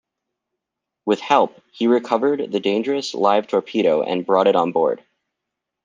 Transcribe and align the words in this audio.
With 1.05 1.19
help, 1.19 1.61
he 1.71 1.85
recovered 1.85 2.51
the 2.51 2.59
dangerous 2.59 3.13
live 3.13 3.45
torpedo 3.45 4.01
and 4.01 4.25
brought 4.25 4.47
it 4.47 4.55
on 4.55 4.71
board. 4.71 5.03